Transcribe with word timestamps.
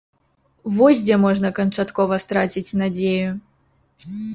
Вось 0.77 1.03
дзе 1.05 1.19
можна 1.27 1.53
канчаткова 1.61 2.21
страціць 2.27 2.67
надзею! 2.85 3.29